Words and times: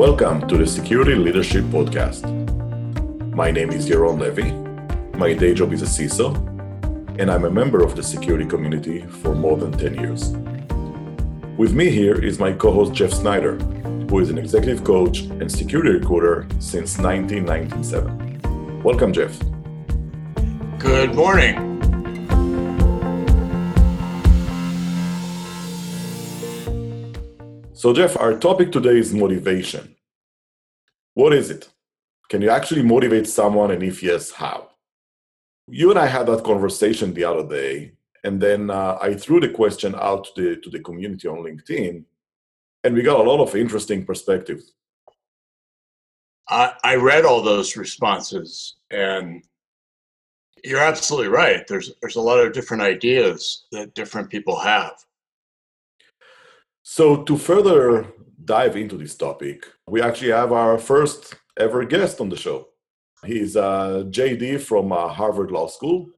Welcome 0.00 0.48
to 0.48 0.56
the 0.56 0.66
Security 0.66 1.14
Leadership 1.14 1.62
Podcast. 1.64 2.24
My 3.34 3.50
name 3.50 3.68
is 3.68 3.86
Yaron 3.86 4.18
Levy. 4.18 4.50
My 5.18 5.34
day 5.34 5.52
job 5.52 5.74
is 5.74 5.82
a 5.82 5.84
CISO, 5.84 6.34
and 7.18 7.30
I'm 7.30 7.44
a 7.44 7.50
member 7.50 7.84
of 7.84 7.96
the 7.96 8.02
security 8.02 8.46
community 8.46 9.02
for 9.02 9.34
more 9.34 9.58
than 9.58 9.72
10 9.72 9.94
years. 9.96 10.30
With 11.58 11.74
me 11.74 11.90
here 11.90 12.18
is 12.18 12.38
my 12.38 12.54
co 12.54 12.72
host 12.72 12.94
Jeff 12.94 13.12
Snyder, 13.12 13.56
who 14.08 14.20
is 14.20 14.30
an 14.30 14.38
executive 14.38 14.84
coach 14.84 15.20
and 15.20 15.52
security 15.52 15.90
recruiter 15.90 16.46
since 16.60 16.96
1997. 16.96 18.82
Welcome, 18.82 19.12
Jeff. 19.12 19.38
Good 20.78 21.14
morning. 21.14 21.69
So, 27.80 27.94
Jeff, 27.94 28.14
our 28.20 28.34
topic 28.36 28.72
today 28.72 28.98
is 28.98 29.14
motivation. 29.14 29.96
What 31.14 31.32
is 31.32 31.48
it? 31.48 31.70
Can 32.28 32.42
you 32.42 32.50
actually 32.50 32.82
motivate 32.82 33.26
someone? 33.26 33.70
And 33.70 33.82
if 33.82 34.02
yes, 34.02 34.30
how? 34.30 34.72
You 35.66 35.88
and 35.88 35.98
I 35.98 36.06
had 36.06 36.26
that 36.26 36.44
conversation 36.44 37.14
the 37.14 37.24
other 37.24 37.48
day, 37.48 37.92
and 38.22 38.38
then 38.38 38.68
uh, 38.68 38.98
I 39.00 39.14
threw 39.14 39.40
the 39.40 39.48
question 39.48 39.94
out 39.94 40.24
to 40.24 40.30
the, 40.36 40.56
to 40.60 40.68
the 40.68 40.80
community 40.80 41.26
on 41.26 41.38
LinkedIn, 41.38 42.04
and 42.84 42.94
we 42.94 43.00
got 43.00 43.18
a 43.18 43.22
lot 43.22 43.40
of 43.40 43.56
interesting 43.56 44.04
perspectives. 44.04 44.74
I, 46.50 46.74
I 46.84 46.96
read 46.96 47.24
all 47.24 47.40
those 47.40 47.78
responses, 47.78 48.76
and 48.90 49.42
you're 50.62 50.84
absolutely 50.84 51.28
right. 51.28 51.66
There's 51.66 51.94
there's 52.02 52.16
a 52.16 52.20
lot 52.20 52.40
of 52.40 52.52
different 52.52 52.82
ideas 52.82 53.64
that 53.72 53.94
different 53.94 54.28
people 54.28 54.58
have. 54.58 55.02
So, 56.92 57.22
to 57.22 57.36
further 57.36 58.04
dive 58.44 58.76
into 58.76 58.96
this 58.96 59.14
topic, 59.14 59.64
we 59.86 60.02
actually 60.02 60.32
have 60.32 60.50
our 60.50 60.76
first 60.76 61.36
ever 61.56 61.84
guest 61.84 62.20
on 62.20 62.30
the 62.30 62.36
show. 62.36 62.66
He's 63.24 63.56
uh, 63.56 64.02
JD 64.10 64.60
from 64.62 64.90
uh, 64.90 65.06
Harvard 65.06 65.52
Law 65.52 65.68
School. 65.68 66.08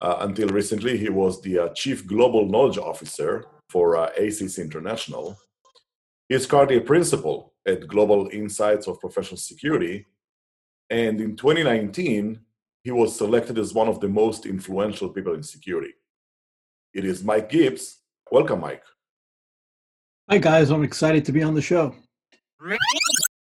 Uh, 0.00 0.16
until 0.20 0.48
recently, 0.48 0.96
he 0.96 1.10
was 1.10 1.42
the 1.42 1.58
uh, 1.58 1.68
Chief 1.74 2.06
Global 2.06 2.46
Knowledge 2.46 2.78
Officer 2.78 3.44
for 3.68 3.98
uh, 3.98 4.08
ASIS 4.18 4.58
International. 4.58 5.38
He 6.30 6.34
is 6.34 6.46
currently 6.46 6.78
a 6.78 6.88
principal 6.92 7.52
at 7.66 7.86
Global 7.86 8.30
Insights 8.32 8.86
of 8.86 8.98
Professional 8.98 9.36
Security. 9.36 10.06
And 10.88 11.20
in 11.20 11.36
2019, 11.36 12.40
he 12.84 12.90
was 12.90 13.14
selected 13.14 13.58
as 13.58 13.74
one 13.74 13.88
of 13.88 14.00
the 14.00 14.08
most 14.08 14.46
influential 14.46 15.10
people 15.10 15.34
in 15.34 15.42
security. 15.42 15.92
It 16.94 17.04
is 17.04 17.22
Mike 17.22 17.50
Gips. 17.50 17.96
Welcome, 18.32 18.62
Mike. 18.62 18.82
Hi, 20.28 20.38
guys. 20.38 20.72
I'm 20.72 20.82
excited 20.82 21.24
to 21.26 21.32
be 21.32 21.44
on 21.44 21.54
the 21.54 21.62
show. 21.62 21.94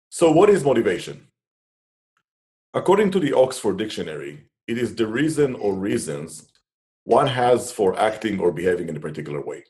So, 0.10 0.32
what 0.32 0.50
is 0.50 0.64
motivation? 0.64 1.28
According 2.74 3.12
to 3.12 3.20
the 3.20 3.34
Oxford 3.34 3.78
Dictionary, 3.78 4.48
it 4.66 4.80
is 4.80 4.96
the 4.96 5.06
reason 5.06 5.54
or 5.54 5.76
reasons 5.76 6.50
one 7.04 7.28
has 7.28 7.72
for 7.72 8.00
acting 8.00 8.40
or 8.40 8.52
behaving 8.52 8.90
in 8.90 8.98
a 8.98 9.00
particular 9.00 9.42
way, 9.42 9.64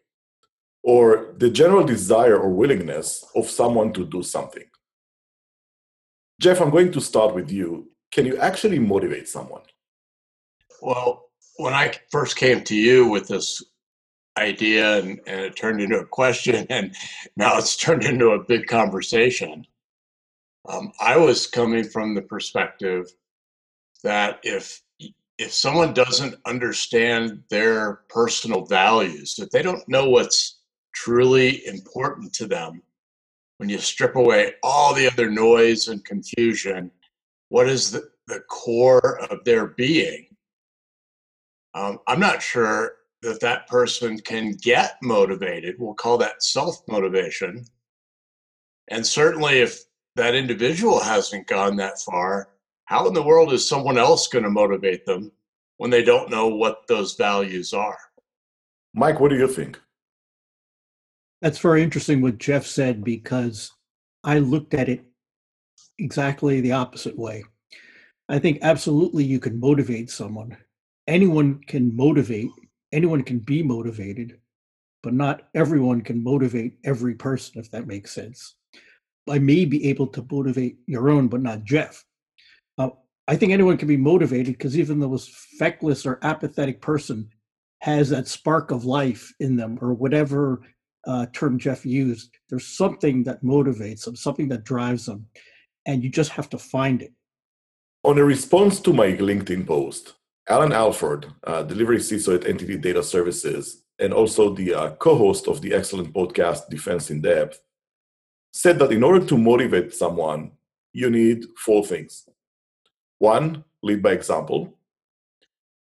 or 0.84 1.36
the 1.38 1.50
general 1.50 1.84
desire 1.84 2.38
or 2.38 2.50
willingness 2.50 3.26
of 3.36 3.50
someone 3.50 3.92
to 3.92 4.06
do 4.06 4.24
something. 4.24 4.70
Jeff, 6.40 6.62
I'm 6.62 6.70
going 6.70 6.94
to 6.94 7.02
start 7.02 7.36
with 7.36 7.52
you. 7.52 7.92
Can 8.14 8.26
you 8.26 8.38
actually 8.38 8.80
motivate 8.80 9.28
someone? 9.28 9.64
Well, 10.82 11.26
when 11.58 11.74
I 11.74 11.94
first 12.10 12.38
came 12.38 12.64
to 12.64 12.76
you 12.76 13.10
with 13.10 13.28
this 13.28 13.62
idea 14.38 15.00
and, 15.00 15.20
and 15.28 15.42
it 15.42 15.56
turned 15.56 15.82
into 15.82 16.00
a 16.00 16.06
question 16.06 16.66
and 16.70 16.96
now 17.36 17.58
it's 17.58 17.76
turned 17.86 18.04
into 18.04 18.30
a 18.32 18.44
big 18.44 18.68
conversation. 18.68 19.66
Um, 20.70 20.92
i 21.02 21.18
was 21.18 21.48
coming 21.48 21.84
from 21.84 22.14
the 22.14 22.22
perspective 22.22 23.08
that 24.04 24.40
if 24.44 24.82
if 25.40 25.52
someone 25.52 25.92
doesn't 25.92 26.36
understand 26.46 27.42
their 27.50 28.02
personal 28.10 28.66
values 28.66 29.40
if 29.40 29.50
they 29.50 29.64
don't 29.64 29.88
know 29.90 30.08
what's 30.08 30.60
truly 30.94 31.66
important 31.66 32.32
to 32.34 32.46
them 32.46 32.84
when 33.58 33.70
you 33.70 33.80
strip 33.80 34.16
away 34.16 34.54
all 34.62 34.94
the 34.94 35.08
other 35.08 35.32
noise 35.32 35.88
and 35.88 36.06
confusion 36.06 36.92
what 37.50 37.68
is 37.68 37.90
the, 37.92 38.08
the 38.28 38.40
core 38.42 39.20
of 39.32 39.44
their 39.46 39.66
being? 39.66 40.28
Um, 41.74 41.98
i'm 42.08 42.20
not 42.20 42.44
sure 42.44 42.94
that 43.22 43.40
that 43.42 43.68
person 43.68 44.18
can 44.20 44.54
get 44.54 44.98
motivated. 45.02 45.76
We'll 45.78 45.94
call 45.94 46.18
that 46.20 46.44
self 46.44 46.82
motivation. 46.88 47.66
And 48.90 49.06
certainly, 49.06 49.60
if 49.60 49.84
that 50.16 50.36
individual 50.36 51.00
hasn't 51.00 51.48
gone 51.48 51.76
that 51.78 52.00
far, 52.00 52.50
how 52.86 53.08
in 53.08 53.14
the 53.14 53.24
world 53.24 53.54
is 53.54 53.68
someone 53.68 53.98
else 53.98 54.28
going 54.28 54.44
to 54.44 54.50
motivate 54.50 55.06
them 55.06 55.32
when 55.78 55.90
they 55.90 56.04
don't 56.04 56.30
know 56.30 56.48
what 56.48 56.88
those 56.88 57.16
values 57.16 57.74
are? 57.74 57.98
Mike, 58.94 59.20
what 59.20 59.30
do 59.30 59.38
you 59.38 59.48
think? 59.48 59.80
That's 61.42 61.60
very 61.60 61.82
interesting 61.82 62.22
what 62.22 62.38
Jeff 62.38 62.66
said 62.66 63.04
because 63.04 63.72
I 64.24 64.40
looked 64.40 64.74
at 64.74 64.90
it 64.90 65.06
exactly 65.98 66.62
the 66.62 66.74
opposite 66.74 67.18
way. 67.18 67.44
I 68.30 68.40
think 68.40 68.60
absolutely 68.62 69.24
you 69.24 69.40
can 69.40 69.60
motivate 69.60 70.10
someone. 70.10 70.58
Anyone 71.08 71.62
can 71.66 71.96
motivate 71.96 72.52
anyone 72.92 73.24
can 73.24 73.40
be 73.40 73.64
motivated, 73.64 74.40
but 75.04 75.14
not 75.14 75.48
everyone 75.56 76.02
can 76.02 76.24
motivate 76.24 76.78
every 76.84 77.16
person, 77.16 77.60
if 77.60 77.72
that 77.72 77.88
makes 77.88 78.12
sense. 78.12 78.56
I 79.30 79.40
may 79.40 79.66
be 79.66 79.90
able 79.90 80.08
to 80.08 80.26
motivate 80.32 80.86
Yaron, 80.88 81.30
but 81.30 81.42
not 81.42 81.64
Jeff. 81.64 82.04
Uh, 82.78 82.90
I 83.28 83.36
think 83.36 83.52
anyone 83.52 83.78
can 83.78 83.88
be 83.88 83.98
motivated 83.98 84.58
because 84.58 84.78
even 84.78 85.00
the 85.00 85.08
most 85.08 85.32
feckless 85.60 86.06
or 86.06 86.20
apathetic 86.24 86.82
person 86.82 87.30
has 87.80 88.10
that 88.10 88.28
spark 88.28 88.72
of 88.72 88.86
life 88.86 89.34
in 89.40 89.56
them, 89.56 89.78
or 89.82 89.94
whatever 89.94 90.62
uh, 91.08 91.26
term 91.34 91.58
Jeff 91.58 91.86
used. 91.86 92.38
There's 92.50 92.68
something 92.68 93.24
that 93.24 93.44
motivates 93.44 94.06
them, 94.06 94.16
something 94.16 94.50
that 94.50 94.64
drives 94.64 95.06
them, 95.06 95.28
and 95.86 96.04
you 96.04 96.10
just 96.10 96.32
have 96.32 96.50
to 96.52 96.60
find 96.60 97.02
it. 97.02 97.14
On 98.04 98.18
a 98.18 98.24
response 98.24 98.80
to 98.82 98.94
my 98.94 99.14
LinkedIn 99.14 99.66
post, 99.68 100.14
Allan 100.50 100.74
Alford, 100.74 101.28
uh, 101.44 101.64
delivery 101.64 101.98
CISO 101.98 102.36
at 102.36 102.42
NTT 102.42 102.82
Data 102.82 103.04
Services, 103.04 103.84
and 104.00 104.14
also 104.14 104.54
the 104.54 104.74
uh, 104.74 104.92
co 104.96 105.16
host 105.16 105.48
of 105.48 105.62
the 105.62 105.74
excellent 105.74 106.14
podcast 106.14 106.70
Defense 106.70 107.12
in 107.12 107.22
Depth, 107.22 107.62
said 108.52 108.80
that 108.80 108.92
in 108.92 109.04
order 109.04 109.26
to 109.26 109.38
motivate 109.38 109.94
someone, 109.94 110.52
you 110.94 111.10
need 111.10 111.46
four 111.58 111.86
things. 111.86 112.28
One, 113.20 113.64
lead 113.84 114.02
by 114.02 114.12
example. 114.12 114.78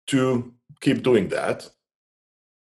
Two, 0.07 0.53
keep 0.81 1.03
doing 1.03 1.27
that. 1.29 1.69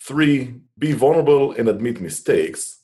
Three, 0.02 0.56
be 0.78 0.94
vulnerable 0.94 1.52
and 1.54 1.70
admit 1.70 2.02
mistakes. 2.02 2.80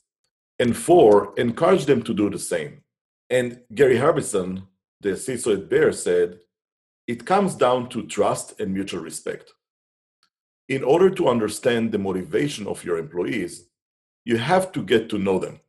And 0.58 0.76
four, 0.76 1.34
encourage 1.36 1.86
them 1.86 2.02
to 2.02 2.14
do 2.14 2.30
the 2.30 2.38
same. 2.38 2.82
And 3.28 3.60
Gary 3.74 3.96
Harbison, 3.96 4.62
the 5.00 5.10
CISO 5.10 5.54
at 5.54 5.68
Bayer, 5.68 5.92
said, 5.92 6.38
it 7.06 7.24
comes 7.26 7.54
down 7.54 7.88
to 7.90 8.06
trust 8.06 8.60
and 8.60 8.72
mutual 8.72 9.00
respect. 9.00 9.52
In 10.68 10.84
order 10.84 11.10
to 11.10 11.28
understand 11.28 11.92
the 11.92 11.98
motivation 11.98 12.66
of 12.66 12.84
your 12.84 12.98
employees, 12.98 13.68
you 14.24 14.38
have 14.38 14.72
to 14.72 14.82
get 14.82 15.08
to 15.10 15.18
know 15.18 15.38
them, 15.38 15.60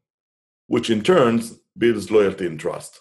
which 0.67 0.89
in 0.89 1.01
turn 1.01 1.41
builds 1.77 2.11
loyalty 2.11 2.45
and 2.45 2.59
trust. 2.59 2.99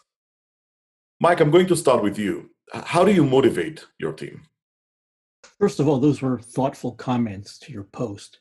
Mike, 1.20 1.40
I'm 1.40 1.50
going 1.50 1.66
to 1.66 1.76
start 1.76 2.02
with 2.02 2.18
you. 2.18 2.50
How 2.72 3.04
do 3.04 3.12
you 3.12 3.24
motivate 3.24 3.86
your 3.98 4.12
team? 4.12 4.42
First 5.58 5.78
of 5.78 5.86
all, 5.86 6.00
those 6.00 6.22
were 6.22 6.40
thoughtful 6.40 6.92
comments 6.92 7.58
to 7.60 7.72
your 7.72 7.84
post. 7.84 8.40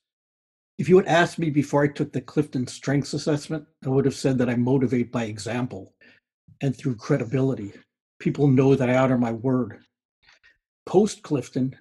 If 0.77 0.87
you 0.87 0.97
had 0.97 1.05
asked 1.07 1.37
me 1.37 1.49
before 1.49 1.83
I 1.83 1.89
took 1.89 2.11
the 2.11 2.21
Clifton 2.21 2.65
Strengths 2.65 3.13
Assessment, 3.13 3.67
I 3.85 3.89
would 3.89 4.05
have 4.05 4.15
said 4.15 4.37
that 4.37 4.49
I 4.49 4.55
motivate 4.55 5.11
by 5.11 5.25
example 5.25 5.93
and 6.61 6.75
through 6.75 6.95
credibility 6.95 7.73
people 8.21 8.47
know 8.47 8.75
that 8.75 8.89
I 8.89 8.95
honor 8.95 9.17
my 9.17 9.33
word. 9.33 9.79
Post 10.85 11.23
Clifton, 11.23 11.75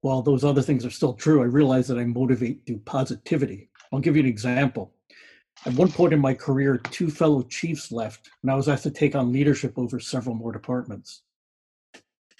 while 0.00 0.22
those 0.22 0.44
other 0.44 0.62
things 0.62 0.86
are 0.86 0.90
still 0.90 1.12
true, 1.12 1.42
I 1.42 1.46
realize 1.46 1.88
that 1.88 1.98
I 1.98 2.04
motivate 2.04 2.64
through 2.64 2.78
positivity. 2.86 3.68
I'll 3.92 4.00
give 4.00 4.16
you 4.16 4.22
an 4.22 4.28
example. 4.28 4.94
At 5.66 5.74
one 5.74 5.90
point 5.90 6.14
in 6.14 6.20
my 6.20 6.32
career, 6.32 6.78
two 6.78 7.10
fellow 7.10 7.42
chiefs 7.42 7.92
left, 7.92 8.30
and 8.42 8.50
I 8.50 8.54
was 8.54 8.68
asked 8.68 8.84
to 8.84 8.90
take 8.90 9.14
on 9.14 9.32
leadership 9.32 9.74
over 9.76 10.00
several 10.00 10.34
more 10.34 10.52
departments. 10.52 11.22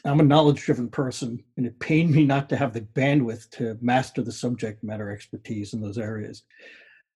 I'm 0.05 0.21
a 0.21 0.23
knowledge 0.23 0.63
driven 0.63 0.89
person, 0.89 1.43
and 1.59 1.67
it 1.67 1.79
pained 1.81 2.13
me 2.13 2.25
not 2.25 2.49
to 2.49 2.57
have 2.57 2.73
the 2.73 2.81
bandwidth 2.81 3.51
to 3.51 3.77
master 3.83 4.23
the 4.23 4.33
subject 4.33 4.83
matter 4.83 5.11
expertise 5.11 5.75
in 5.75 5.83
those 5.83 5.99
areas. 5.99 6.45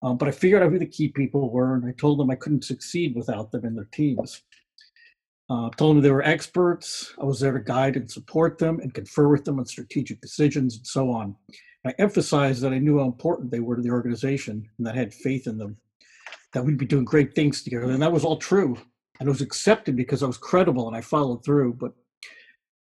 Um, 0.03 0.19
but 0.19 0.29
I 0.29 0.33
figured 0.33 0.63
out 0.63 0.71
who 0.71 0.79
the 0.79 0.85
key 0.85 1.09
people 1.09 1.51
were, 1.51 1.77
and 1.77 1.87
I 1.87 1.93
told 1.93 2.19
them 2.19 2.31
I 2.31 2.35
couldn't 2.35 2.65
succeed 2.65 3.15
without 3.15 3.53
them 3.53 3.65
and 3.65 3.77
their 3.77 3.89
teams. 3.93 4.43
Uh, 5.51 5.69
told 5.77 5.97
them 5.97 6.03
they 6.03 6.11
were 6.11 6.23
experts. 6.23 7.13
I 7.21 7.25
was 7.25 7.39
there 7.39 7.53
to 7.53 7.61
guide 7.61 7.97
and 7.97 8.11
support 8.11 8.59
them 8.59 8.81
and 8.81 8.95
confer 8.95 9.29
with 9.29 9.45
them 9.45 9.59
on 9.59 9.67
strategic 9.67 10.21
decisions 10.23 10.77
and 10.77 10.87
so 10.87 11.11
on. 11.11 11.37
I 11.87 11.95
emphasized 11.99 12.63
that 12.63 12.73
I 12.73 12.79
knew 12.79 12.99
how 12.99 13.05
important 13.05 13.51
they 13.51 13.61
were 13.61 13.77
to 13.77 13.83
the 13.83 13.91
organization 13.91 14.67
and 14.79 14.87
that 14.87 14.95
I 14.95 14.99
had 14.99 15.13
faith 15.13 15.47
in 15.47 15.59
them, 15.59 15.77
that 16.55 16.65
we'd 16.65 16.79
be 16.79 16.87
doing 16.87 17.05
great 17.05 17.35
things 17.35 17.63
together. 17.63 17.91
And 17.91 18.01
that 18.03 18.13
was 18.13 18.25
all 18.25 18.39
true. 18.39 18.79
and 19.21 19.29
it 19.29 19.31
was 19.31 19.43
accepted 19.43 19.97
because 19.97 20.23
I 20.23 20.27
was 20.27 20.39
credible 20.39 20.89
and 20.89 20.97
I 20.97 21.03
followed 21.03 21.45
through. 21.45 21.75
But 21.75 21.93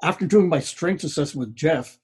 after 0.03 0.25
doing 0.25 0.47
my 0.47 0.59
strengths 0.59 1.03
assessment 1.03 1.49
with 1.49 1.55
Jeff, 1.55 1.97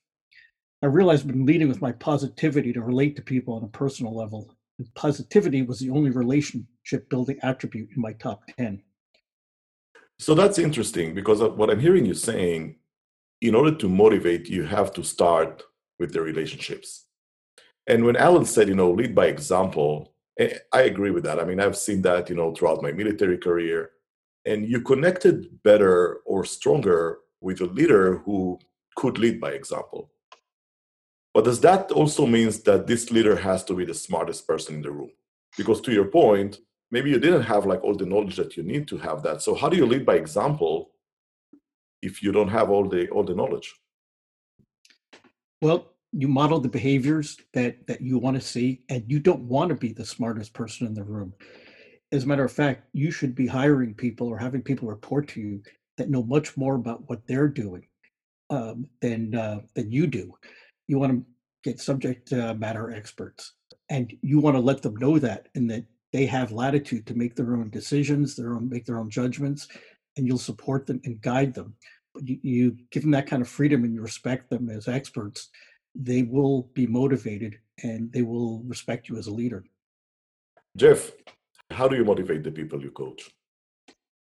I 0.83 0.88
realized 0.88 1.24
I've 1.24 1.33
been 1.33 1.45
leading 1.45 1.68
with 1.68 1.81
my 1.81 1.92
positivity 1.92 2.74
to 2.74 2.81
relate 2.81 3.15
to 3.15 3.21
people 3.21 3.56
on 3.56 3.63
a 3.63 3.68
personal 3.68 4.15
level. 4.15 4.53
And 4.80 4.94
positivity 4.95 5.62
was 5.62 5.80
the 5.80 5.89
only 5.89 6.12
relationship 6.12 7.10
building 7.10 7.39
attribute 7.42 7.89
in 7.95 8.01
my 8.01 8.13
top 8.13 8.42
10. 8.57 8.81
So 10.19 10.34
that's 10.34 10.58
interesting 10.58 11.14
because 11.14 11.42
what 11.42 11.69
I'm 11.69 11.80
hearing 11.80 12.06
you 12.06 12.14
saying, 12.14 12.75
in 13.42 13.54
order 13.54 13.75
to 13.75 13.90
motivate, 13.90 14.50
you 14.50 14.64
have 14.64 14.92
to 14.94 15.04
start 15.04 15.64
with 16.00 16.12
the 16.14 16.22
relationships. 16.22 17.06
And 17.86 18.04
when 18.04 18.16
Allan 18.16 18.46
said, 18.46 18.68
you 18.68 18.75
know, 18.75 18.92
lead 18.92 19.14
by 19.14 19.28
example, 19.28 20.14
eh, 20.40 20.58
I 20.74 20.81
agree 20.81 21.12
with 21.12 21.24
that. 21.24 21.40
I 21.40 21.46
mean, 21.46 21.60
I've 21.60 21.78
seen 21.78 22.02
that, 22.02 22.30
you 22.30 22.36
know, 22.36 22.54
throughout 22.54 22.81
my 22.81 22.92
military 22.92 23.38
career. 23.38 23.92
And 24.46 24.68
you 24.68 24.81
connected 24.81 25.62
better 25.64 26.22
or 26.25 26.46
stronger 26.46 27.20
with 27.42 27.62
a 27.62 27.66
leader 27.66 28.18
who 28.20 28.60
could 28.96 29.20
lead 29.20 29.40
by 29.40 29.52
example. 29.52 30.12
But 31.34 31.46
does 31.46 31.60
that 31.62 31.92
also 31.92 32.25
means 32.25 32.62
that 32.62 32.88
this 32.88 33.12
leader 33.12 33.36
has 33.36 33.63
to 33.66 33.75
be 33.75 33.86
the 33.86 33.94
smartest 33.94 34.48
person 34.48 34.75
in 34.75 34.81
the 34.81 34.92
room? 34.92 35.12
Because 35.56 35.80
to 35.81 35.92
your 35.92 36.06
point, 36.06 36.58
maybe 36.92 37.10
you 37.10 37.19
didn't 37.19 37.44
have 37.44 37.66
like 37.66 37.84
all 37.84 37.95
the 37.95 38.06
knowledge 38.06 38.36
that 38.38 38.57
you 38.57 38.63
need 38.63 38.88
to 38.88 38.98
have 38.98 39.24
that. 39.24 39.42
So 39.42 39.56
how 39.56 39.69
do 39.69 39.78
you 39.78 39.86
lead 39.86 40.06
by 40.06 40.16
example 40.16 40.92
if 42.01 42.22
you 42.24 42.31
don't 42.31 42.50
have 42.50 42.69
all 42.69 42.88
the 42.88 43.10
all 43.10 43.24
the 43.24 43.36
knowledge? 43.36 43.74
Well, 45.62 45.94
you 46.12 46.28
model 46.28 46.60
the 46.60 46.69
behaviors 46.69 47.38
that 47.54 47.86
that 47.88 48.01
you 48.01 48.18
want 48.18 48.36
to 48.38 48.42
see, 48.42 48.81
and 48.89 49.04
you 49.07 49.19
don't 49.19 49.44
want 49.44 49.69
to 49.69 49.75
be 49.75 49.94
the 49.94 50.06
smartest 50.06 50.54
person 50.54 50.88
in 50.88 50.94
the 50.94 51.04
room. 51.04 51.34
As 52.12 52.24
a 52.24 52.28
matter 52.28 52.45
of 52.45 52.51
fact, 52.51 52.88
you 52.94 53.12
should 53.12 53.36
be 53.36 53.48
hiring 53.48 53.94
people 53.94 54.28
or 54.28 54.38
having 54.38 54.62
people 54.62 54.88
report 54.88 55.28
to 55.30 55.42
you 55.42 55.62
that 55.98 56.10
know 56.10 56.24
much 56.24 56.56
more 56.56 56.75
about 56.75 57.10
what 57.10 57.28
they're 57.28 57.50
doing 57.50 57.86
um, 58.50 58.88
than 59.01 59.36
uh, 59.36 59.60
than 59.75 59.92
you 59.92 60.07
do. 60.07 60.34
You 60.88 61.00
want 61.00 61.12
to 61.12 61.25
get 61.63 61.81
subject 61.81 62.31
uh, 62.31 62.54
matter 62.54 62.92
experts, 62.92 63.54
and 63.89 64.13
you 64.22 64.39
want 64.39 64.56
to 64.56 64.62
let 64.62 64.81
them 64.81 64.95
know 64.95 65.19
that, 65.19 65.50
and 65.56 65.69
that 65.69 65.84
they 66.13 66.25
have 66.25 66.51
latitude 66.51 67.06
to 67.07 67.18
make 67.18 67.36
their 67.36 67.56
own 67.56 67.69
decisions, 67.69 68.36
their 68.36 68.54
own 68.54 68.69
make 68.69 68.86
their 68.86 69.00
own 69.00 69.09
judgments, 69.09 69.68
and 70.15 70.25
you'll 70.25 70.38
support 70.38 70.86
them 70.86 71.01
and 71.06 71.21
guide 71.21 71.54
them. 71.54 71.75
But 72.13 72.27
you, 72.27 72.39
you 72.42 72.77
give 72.92 73.04
them 73.04 73.12
that 73.12 73.27
kind 73.27 73.42
of 73.42 73.48
freedom 73.48 73.83
and 73.83 73.94
you 73.94 74.01
respect 74.01 74.50
them 74.50 74.69
as 74.69 74.88
experts, 74.88 75.50
they 75.95 76.24
will 76.24 76.69
be 76.74 76.88
motivated 76.88 77.57
and 77.83 78.12
they 78.12 78.21
will 78.21 78.62
respect 78.63 79.09
you 79.09 79.18
as 79.18 79.27
a 79.27 79.33
leader. 79.33 79.63
Jeff, 80.75 81.12
how 81.71 81.88
do 81.88 81.95
you 81.95 82.06
motivate 82.06 82.44
the 82.44 82.51
people 82.51 82.81
you 82.81 82.92
coach? 82.92 83.30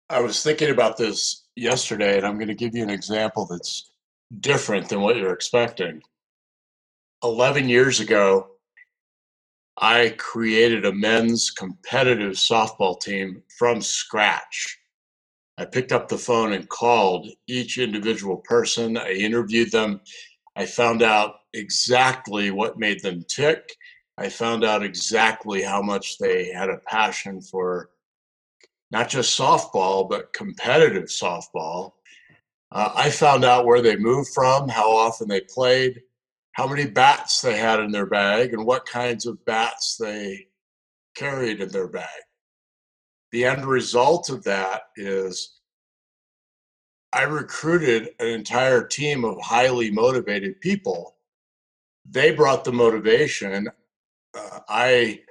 I 0.10 0.20
was 0.20 0.44
thinking 0.44 0.70
about 0.70 0.98
this 0.98 1.48
yesterday, 1.56 2.18
and 2.18 2.26
I'm 2.26 2.36
going 2.36 2.48
to 2.48 2.56
give 2.56 2.76
you 2.76 2.84
an 2.84 2.90
example 2.90 3.48
that's 3.50 3.92
different 4.40 4.90
than 4.90 5.02
what 5.02 5.18
you're 5.18 5.34
expecting. 5.34 6.02
11 7.24 7.70
years 7.70 8.00
ago, 8.00 8.53
I 9.78 10.16
created 10.18 10.86
a 10.86 10.94
men's 10.94 11.50
competitive 11.50 12.34
softball 12.34 13.00
team 13.00 13.42
from 13.58 13.82
scratch. 13.82 14.78
I 15.58 15.66
picked 15.66 15.92
up 15.92 16.08
the 16.08 16.18
phone 16.18 16.54
and 16.54 16.70
called 16.70 17.28
each 17.48 17.78
individual 17.78 18.38
person. 18.38 18.98
I 18.98 19.12
interviewed 19.12 19.72
them. 19.72 20.02
I 20.56 20.66
found 20.66 21.02
out 21.02 21.36
exactly 21.54 22.52
what 22.52 22.80
made 22.80 23.02
them 23.02 23.24
tick. 23.28 23.76
I 24.18 24.30
found 24.30 24.64
out 24.64 24.84
exactly 24.84 25.64
how 25.64 25.82
much 25.82 26.18
they 26.20 26.52
had 26.52 26.70
a 26.70 26.78
passion 26.88 27.42
for 27.42 27.90
not 28.92 29.10
just 29.10 29.38
softball, 29.38 30.08
but 30.08 30.34
competitive 30.34 31.06
softball. 31.06 31.94
Uh, 32.72 32.92
I 32.96 33.10
found 33.10 33.44
out 33.44 33.66
where 33.66 33.82
they 33.82 33.96
moved 33.96 34.30
from, 34.34 34.70
how 34.70 34.92
often 34.92 35.28
they 35.28 35.42
played, 35.42 36.02
how 36.54 36.68
many 36.68 36.86
bats 36.86 37.42
they 37.42 37.58
had 37.58 37.80
in 37.80 37.92
their 37.92 38.06
bag, 38.06 38.54
and 38.54 38.66
what 38.66 38.86
kinds 38.86 39.26
of 39.26 39.44
bats 39.46 39.98
they 39.98 40.48
carried 41.16 41.62
in 41.62 41.70
their 41.70 41.88
bag. 41.88 42.08
The 43.32 43.46
end 43.46 43.66
result 43.66 44.30
of 44.30 44.44
that 44.44 44.84
is 44.96 45.60
I 47.12 47.24
recruited 47.24 48.10
an 48.20 48.28
entire 48.28 48.84
team 48.84 49.24
of 49.24 49.40
highly 49.42 49.92
motivated 49.92 50.62
people. 50.62 51.16
They 52.10 52.32
brought 52.32 52.64
the 52.64 52.72
motivation. 52.72 53.70
Uh, 54.36 54.60
I 54.68 55.22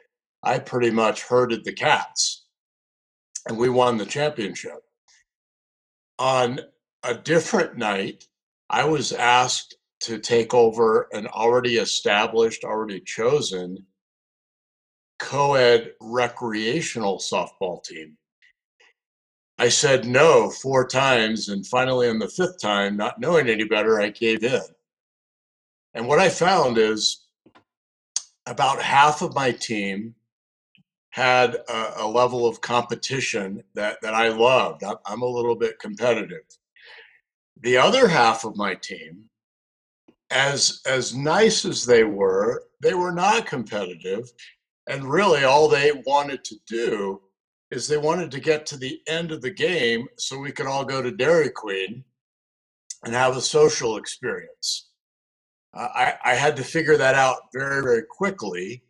I 0.43 0.59
pretty 0.59 0.91
much 0.91 1.23
herded 1.23 1.65
the 1.65 1.73
cats, 1.73 2.47
and 3.49 3.57
we 3.57 3.69
won 3.69 3.97
the 3.97 4.07
championship. 4.07 4.83
On 6.19 6.61
a 7.05 7.15
different 7.15 7.77
night, 7.77 8.27
I 8.71 8.85
was 8.85 9.13
asked 9.13 9.77
to 10.03 10.19
take 10.19 10.53
over 10.53 11.09
an 11.13 11.29
already 11.29 11.77
established, 11.77 12.65
already 12.65 13.01
chosen 13.01 13.87
co 15.19 15.55
ed 15.55 15.93
recreational 16.01 17.19
softball 17.19 17.83
team. 17.85 18.17
I 19.59 19.69
said 19.69 20.05
no 20.05 20.51
four 20.51 20.89
times, 20.89 21.49
and 21.49 21.65
finally, 21.65 22.09
on 22.09 22.19
the 22.19 22.29
fifth 22.29 22.61
time, 22.61 22.97
not 22.97 23.21
knowing 23.21 23.49
any 23.49 23.65
better, 23.65 24.01
I 24.01 24.11
gave 24.11 24.43
in. 24.43 24.61
And 25.95 26.09
what 26.09 26.19
I 26.19 26.29
found 26.29 26.79
is 26.79 27.27
about 28.47 28.83
half 28.83 29.23
of 29.23 29.35
my 29.35 29.53
team 29.53 30.17
had 31.11 31.55
a, 31.69 31.93
a 31.99 32.09
level 32.09 32.47
of 32.47 32.61
competition 32.61 33.63
that, 33.75 33.99
that 34.03 34.15
I 34.15 34.31
loved. 34.31 34.83
I'm 35.07 35.23
a 35.23 35.27
little 35.27 35.55
bit 35.55 35.79
competitive. 35.79 36.45
The 37.61 37.77
other 37.77 38.09
half 38.09 38.45
of 38.45 38.57
my 38.57 38.75
team 38.75 39.29
as 40.33 40.81
as 40.87 41.15
nice 41.15 41.65
as 41.65 41.85
they 41.85 42.05
were, 42.05 42.65
they 42.81 42.95
were 42.95 43.13
not 43.13 43.47
competitive. 43.47 44.31
And 44.89 45.05
really 45.05 45.45
all 45.45 45.69
they 45.69 45.93
wanted 46.07 46.43
to 46.45 46.57
do 46.67 47.21
is 47.71 47.87
they 47.87 47.99
wanted 47.99 48.31
to 48.33 48.41
get 48.41 48.67
to 48.67 48.77
the 48.77 49.01
end 49.07 49.31
of 49.31 49.41
the 49.41 49.51
game 49.51 50.09
so 50.19 50.39
we 50.39 50.53
could 50.53 50.67
all 50.67 50.85
go 50.85 51.01
to 51.01 51.11
Dairy 51.11 51.51
Queen 51.51 52.05
and 53.05 53.15
have 53.15 53.37
a 53.37 53.41
social 53.41 53.97
experience. 53.97 54.89
Uh, 55.75 55.89
I, 55.95 56.15
I 56.25 56.35
had 56.35 56.57
to 56.57 56.65
figure 56.65 56.97
that 56.97 57.15
out 57.15 57.39
very, 57.55 57.83
very 57.83 58.03
quickly. 58.03 58.83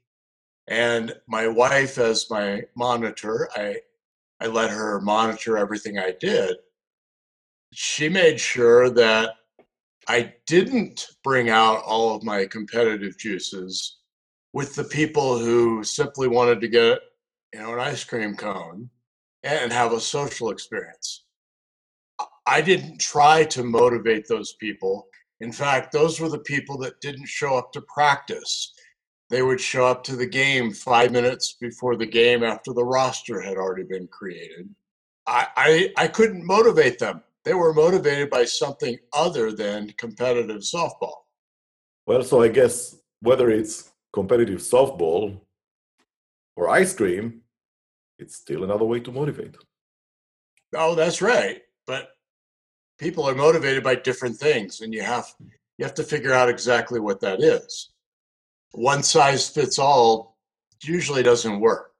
And 0.68 1.14
my 1.28 1.46
wife, 1.46 1.98
as 1.98 2.30
my 2.30 2.62
monitor, 2.74 3.48
I, 3.54 3.76
I 4.40 4.46
let 4.46 4.70
her 4.70 5.00
monitor 5.00 5.56
everything 5.56 5.98
I 5.98 6.14
did. 6.18 6.56
She 7.72 8.08
made 8.08 8.40
sure 8.40 8.90
that 8.90 9.30
I 10.08 10.34
didn't 10.46 11.06
bring 11.22 11.48
out 11.48 11.82
all 11.84 12.14
of 12.14 12.24
my 12.24 12.46
competitive 12.46 13.16
juices 13.18 13.98
with 14.52 14.74
the 14.74 14.84
people 14.84 15.38
who 15.38 15.84
simply 15.84 16.28
wanted 16.28 16.60
to 16.60 16.68
get, 16.68 16.98
you 17.54 17.60
know, 17.60 17.72
an 17.72 17.80
ice 17.80 18.04
cream 18.04 18.34
cone 18.34 18.90
and 19.42 19.72
have 19.72 19.92
a 19.92 20.00
social 20.00 20.50
experience. 20.50 21.24
I 22.46 22.60
didn't 22.60 22.98
try 22.98 23.44
to 23.44 23.62
motivate 23.62 24.26
those 24.26 24.54
people. 24.54 25.06
In 25.40 25.52
fact, 25.52 25.92
those 25.92 26.20
were 26.20 26.28
the 26.28 26.38
people 26.40 26.76
that 26.78 27.00
didn't 27.00 27.28
show 27.28 27.56
up 27.56 27.72
to 27.72 27.80
practice. 27.82 28.72
They 29.30 29.42
would 29.42 29.60
show 29.60 29.86
up 29.86 30.04
to 30.04 30.16
the 30.16 30.26
game 30.26 30.72
five 30.72 31.12
minutes 31.12 31.56
before 31.60 31.96
the 31.96 32.06
game 32.06 32.42
after 32.42 32.72
the 32.72 32.84
roster 32.84 33.40
had 33.40 33.56
already 33.56 33.84
been 33.84 34.08
created. 34.08 34.68
I, 35.26 35.46
I, 35.56 35.92
I 35.96 36.08
couldn't 36.08 36.44
motivate 36.44 36.98
them 36.98 37.22
they 37.44 37.54
were 37.54 37.72
motivated 37.72 38.30
by 38.30 38.44
something 38.44 38.96
other 39.12 39.52
than 39.52 39.92
competitive 39.98 40.60
softball. 40.60 41.14
Well, 42.06 42.22
so 42.22 42.42
I 42.42 42.48
guess 42.48 42.96
whether 43.20 43.50
it's 43.50 43.92
competitive 44.12 44.60
softball 44.60 45.40
or 46.56 46.68
ice 46.68 46.94
cream, 46.94 47.42
it's 48.18 48.36
still 48.36 48.64
another 48.64 48.84
way 48.84 49.00
to 49.00 49.12
motivate. 49.12 49.56
Oh, 50.74 50.94
that's 50.94 51.20
right. 51.20 51.60
But 51.86 52.10
people 52.98 53.28
are 53.28 53.34
motivated 53.34 53.82
by 53.82 53.96
different 53.96 54.36
things, 54.36 54.80
and 54.80 54.94
you 54.94 55.02
have 55.02 55.26
you 55.78 55.84
have 55.84 55.94
to 55.94 56.04
figure 56.04 56.32
out 56.32 56.48
exactly 56.48 57.00
what 57.00 57.20
that 57.20 57.40
is. 57.40 57.92
One 58.72 59.02
size 59.02 59.48
fits 59.48 59.78
all 59.78 60.36
usually 60.82 61.22
doesn't 61.22 61.60
work 61.60 61.91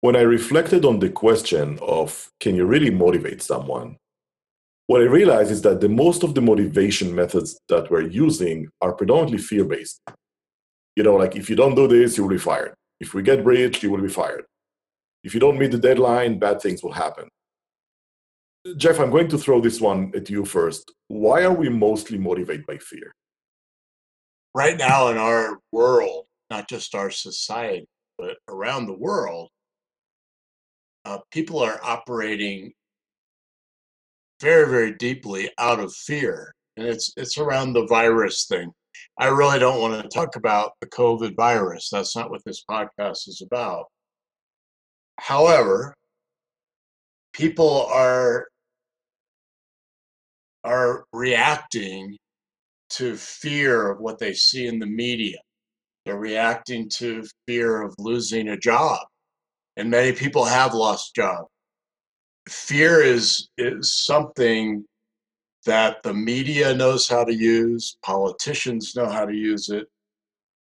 when 0.00 0.16
I 0.16 0.20
reflected 0.20 0.84
on 0.84 0.98
the 0.98 1.10
question 1.10 1.78
of 1.82 2.30
can 2.40 2.54
you 2.54 2.64
really 2.64 2.90
motivate 2.90 3.42
someone, 3.42 3.96
what 4.86 5.02
I 5.02 5.04
realized 5.04 5.50
is 5.50 5.62
that 5.62 5.80
the 5.80 5.88
most 5.88 6.22
of 6.22 6.34
the 6.34 6.40
motivation 6.40 7.14
methods 7.14 7.60
that 7.68 7.90
we're 7.90 8.08
using 8.08 8.68
are 8.80 8.92
predominantly 8.92 9.38
fear 9.38 9.64
based. 9.64 10.00
You 10.96 11.04
know, 11.04 11.16
like 11.16 11.36
if 11.36 11.48
you 11.48 11.54
don't 11.54 11.74
do 11.76 11.86
this, 11.86 12.16
you 12.16 12.24
will 12.24 12.30
be 12.30 12.38
fired. 12.38 12.74
If 12.98 13.14
we 13.14 13.22
get 13.22 13.44
breached, 13.44 13.82
you 13.82 13.90
will 13.90 14.02
be 14.02 14.08
fired. 14.08 14.44
If 15.22 15.34
you 15.34 15.40
don't 15.40 15.58
meet 15.58 15.70
the 15.70 15.78
deadline, 15.78 16.38
bad 16.38 16.60
things 16.60 16.82
will 16.82 16.92
happen. 16.92 17.28
Jeff, 18.76 18.98
I'm 18.98 19.10
going 19.10 19.28
to 19.28 19.38
throw 19.38 19.60
this 19.60 19.80
one 19.80 20.12
at 20.14 20.28
you 20.28 20.44
first. 20.44 20.92
Why 21.08 21.44
are 21.44 21.54
we 21.54 21.68
mostly 21.68 22.18
motivated 22.18 22.66
by 22.66 22.78
fear? 22.78 23.12
Right 24.54 24.76
now 24.76 25.08
in 25.08 25.16
our 25.16 25.58
world, 25.72 26.26
not 26.50 26.68
just 26.68 26.94
our 26.94 27.10
society, 27.10 27.86
but 28.18 28.38
around 28.48 28.86
the 28.86 28.98
world, 28.98 29.50
uh, 31.04 31.18
people 31.32 31.58
are 31.60 31.80
operating 31.82 32.72
very, 34.40 34.68
very 34.68 34.94
deeply 34.94 35.50
out 35.58 35.80
of 35.80 35.94
fear, 35.94 36.54
and 36.76 36.86
it's 36.86 37.12
it's 37.16 37.38
around 37.38 37.72
the 37.72 37.86
virus 37.86 38.46
thing. 38.46 38.72
I 39.18 39.28
really 39.28 39.58
don't 39.58 39.80
want 39.80 40.02
to 40.02 40.08
talk 40.08 40.36
about 40.36 40.72
the 40.80 40.86
COVID 40.88 41.36
virus. 41.36 41.88
That's 41.90 42.16
not 42.16 42.30
what 42.30 42.42
this 42.44 42.64
podcast 42.68 43.28
is 43.28 43.42
about. 43.44 43.86
However, 45.18 45.94
people 47.32 47.86
are 47.92 48.48
are 50.64 51.04
reacting 51.12 52.16
to 52.90 53.16
fear 53.16 53.90
of 53.90 54.00
what 54.00 54.18
they 54.18 54.34
see 54.34 54.66
in 54.66 54.78
the 54.78 54.86
media. 54.86 55.38
They're 56.04 56.18
reacting 56.18 56.88
to 56.96 57.24
fear 57.46 57.82
of 57.82 57.94
losing 57.98 58.48
a 58.48 58.58
job. 58.58 59.00
And 59.76 59.90
many 59.90 60.12
people 60.12 60.44
have 60.44 60.74
lost 60.74 61.14
jobs. 61.14 61.48
Fear 62.48 63.02
is, 63.02 63.48
is 63.56 63.94
something 64.04 64.84
that 65.66 66.02
the 66.02 66.14
media 66.14 66.74
knows 66.74 67.06
how 67.06 67.24
to 67.24 67.34
use, 67.34 67.96
politicians 68.02 68.96
know 68.96 69.08
how 69.08 69.24
to 69.26 69.34
use 69.34 69.68
it, 69.68 69.86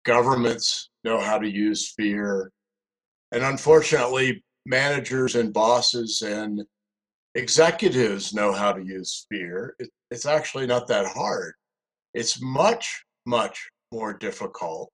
governments 0.04 0.90
know 1.04 1.20
how 1.20 1.38
to 1.38 1.48
use 1.48 1.92
fear. 1.96 2.50
And 3.32 3.42
unfortunately, 3.42 4.42
managers 4.66 5.36
and 5.36 5.52
bosses 5.52 6.22
and 6.22 6.62
executives 7.34 8.34
know 8.34 8.52
how 8.52 8.72
to 8.72 8.82
use 8.82 9.26
fear. 9.30 9.74
It, 9.78 9.90
it's 10.10 10.26
actually 10.26 10.66
not 10.66 10.88
that 10.88 11.06
hard. 11.06 11.54
It's 12.14 12.40
much, 12.40 13.04
much 13.26 13.68
more 13.92 14.12
difficult 14.12 14.90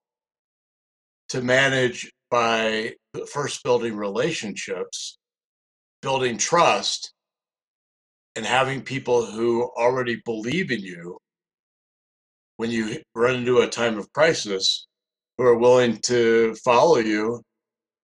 to 1.30 1.42
manage 1.42 2.12
by 2.30 2.94
first 3.32 3.62
building 3.62 3.96
relationships, 3.96 5.18
building 6.02 6.36
trust, 6.36 7.12
and 8.36 8.44
having 8.44 8.82
people 8.82 9.26
who 9.26 9.70
already 9.76 10.20
believe 10.24 10.70
in 10.70 10.80
you 10.80 11.18
when 12.56 12.70
you 12.70 13.00
run 13.14 13.36
into 13.36 13.60
a 13.60 13.68
time 13.68 13.98
of 13.98 14.12
crisis 14.12 14.86
who 15.38 15.44
are 15.44 15.58
willing 15.58 15.98
to 15.98 16.54
follow 16.64 16.98
you 16.98 17.42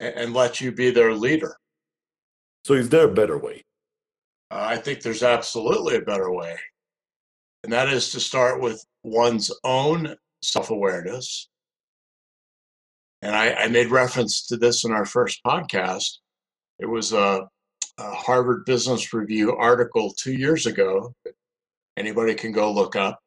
and, 0.00 0.32
let 0.32 0.60
you 0.60 0.72
be 0.72 0.90
their 0.90 1.12
leader. 1.12 1.54
So, 2.64 2.74
is 2.74 2.88
there 2.88 3.06
a 3.06 3.12
better 3.12 3.38
way? 3.38 3.62
Uh, 4.50 4.64
I 4.70 4.76
think 4.76 5.02
there's 5.02 5.22
absolutely 5.22 5.96
a 5.96 6.00
better 6.00 6.32
way. 6.32 6.56
And 7.62 7.72
that 7.72 7.88
is 7.88 8.10
to 8.12 8.20
start 8.20 8.60
with 8.60 8.82
one's 9.02 9.50
own 9.62 10.16
self 10.42 10.70
awareness. 10.70 11.48
And 13.22 13.34
I, 13.34 13.52
I, 13.52 13.68
made 13.68 13.90
reference 13.90 14.46
to 14.46 14.56
this 14.56 14.84
in 14.84 14.92
our 14.92 15.04
first 15.04 15.40
podcast. 15.46 16.18
It 16.78 16.86
was 16.86 17.12
a, 17.12 17.46
a 17.98 18.10
Harvard 18.14 18.64
Business 18.64 19.12
Review 19.12 19.54
article 19.56 20.14
two 20.18 20.32
years 20.32 20.66
ago. 20.66 21.14
Anybody 21.96 22.34
can 22.34 22.52
go 22.52 22.72
look 22.72 22.96
up. 22.96 23.20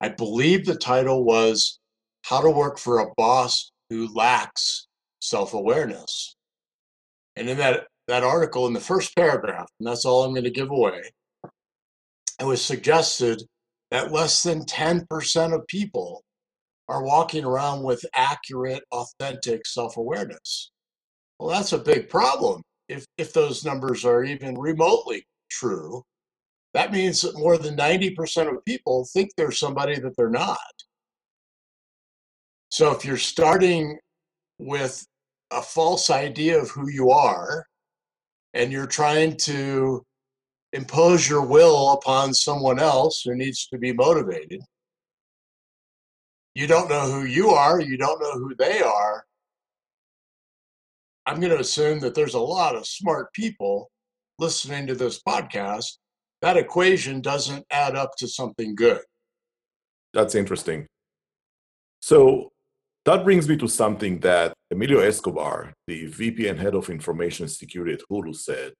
I 0.00 0.08
believe 0.08 0.64
the 0.64 0.74
title 0.76 1.24
was 1.24 1.78
How 2.22 2.40
to 2.40 2.50
Work 2.50 2.78
for 2.78 2.98
a 2.98 3.12
Boss 3.16 3.70
Who 3.90 4.12
Lacks 4.12 4.88
Self 5.20 5.54
Awareness. 5.54 6.34
And 7.36 7.48
in 7.48 7.58
that 7.58 7.86
that 8.08 8.24
article 8.24 8.66
in 8.66 8.72
the 8.72 8.80
first 8.80 9.14
paragraph, 9.14 9.68
and 9.78 9.86
that's 9.86 10.04
all 10.04 10.24
I'm 10.24 10.32
going 10.32 10.44
to 10.44 10.50
give 10.50 10.70
away, 10.70 11.02
it 12.40 12.44
was 12.44 12.64
suggested 12.64 13.42
that 13.90 14.12
less 14.12 14.42
than 14.42 14.64
10% 14.64 15.54
of 15.54 15.66
people 15.66 16.24
are 16.88 17.02
walking 17.02 17.44
around 17.44 17.82
with 17.82 18.04
accurate, 18.14 18.82
authentic 18.92 19.66
self 19.66 19.96
awareness. 19.96 20.70
Well, 21.38 21.50
that's 21.50 21.72
a 21.72 21.78
big 21.78 22.08
problem. 22.08 22.62
If, 22.88 23.04
if 23.18 23.32
those 23.32 23.64
numbers 23.64 24.04
are 24.04 24.24
even 24.24 24.58
remotely 24.58 25.24
true, 25.50 26.02
that 26.74 26.92
means 26.92 27.22
that 27.22 27.38
more 27.38 27.58
than 27.58 27.76
90% 27.76 28.48
of 28.48 28.64
people 28.64 29.06
think 29.12 29.30
they're 29.36 29.50
somebody 29.50 29.98
that 29.98 30.16
they're 30.16 30.30
not. 30.30 30.58
So 32.70 32.90
if 32.92 33.04
you're 33.04 33.16
starting 33.16 33.98
with 34.58 35.06
a 35.50 35.62
false 35.62 36.10
idea 36.10 36.60
of 36.60 36.70
who 36.70 36.90
you 36.90 37.10
are, 37.10 37.64
and 38.54 38.72
you're 38.72 38.86
trying 38.86 39.36
to 39.36 40.04
impose 40.72 41.28
your 41.28 41.44
will 41.44 41.92
upon 41.92 42.34
someone 42.34 42.78
else 42.78 43.22
who 43.22 43.34
needs 43.34 43.66
to 43.68 43.78
be 43.78 43.92
motivated. 43.92 44.60
You 46.58 46.66
don't 46.66 46.90
know 46.90 47.08
who 47.08 47.24
you 47.24 47.50
are, 47.50 47.80
you 47.80 47.96
don't 47.96 48.20
know 48.20 48.32
who 48.32 48.52
they 48.56 48.80
are. 48.82 49.24
I'm 51.24 51.38
going 51.38 51.52
to 51.52 51.60
assume 51.60 52.00
that 52.00 52.16
there's 52.16 52.34
a 52.34 52.40
lot 52.40 52.74
of 52.74 52.84
smart 52.84 53.32
people 53.32 53.92
listening 54.40 54.88
to 54.88 54.96
this 54.96 55.22
podcast. 55.22 55.98
That 56.42 56.56
equation 56.56 57.20
doesn't 57.20 57.64
add 57.70 57.94
up 57.94 58.16
to 58.18 58.26
something 58.26 58.74
good. 58.74 59.02
That's 60.12 60.34
interesting. 60.34 60.88
So 62.02 62.50
that 63.04 63.22
brings 63.22 63.48
me 63.48 63.56
to 63.58 63.68
something 63.68 64.18
that 64.18 64.52
Emilio 64.72 64.98
Escobar, 64.98 65.72
the 65.86 66.06
VP 66.06 66.48
and 66.48 66.58
head 66.58 66.74
of 66.74 66.90
information 66.90 67.46
security 67.46 67.92
at 67.92 68.00
Hulu, 68.10 68.34
said. 68.34 68.72